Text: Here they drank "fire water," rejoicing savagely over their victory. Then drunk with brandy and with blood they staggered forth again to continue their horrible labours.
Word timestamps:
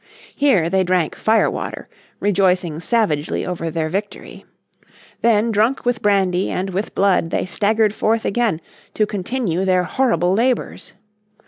Here 0.33 0.67
they 0.67 0.83
drank 0.83 1.13
"fire 1.15 1.47
water," 1.47 1.87
rejoicing 2.19 2.79
savagely 2.79 3.45
over 3.45 3.69
their 3.69 3.87
victory. 3.87 4.45
Then 5.21 5.51
drunk 5.51 5.85
with 5.85 6.01
brandy 6.01 6.49
and 6.49 6.71
with 6.71 6.95
blood 6.95 7.29
they 7.29 7.45
staggered 7.45 7.93
forth 7.93 8.25
again 8.25 8.61
to 8.95 9.05
continue 9.05 9.63
their 9.63 9.83
horrible 9.83 10.33
labours. 10.33 10.93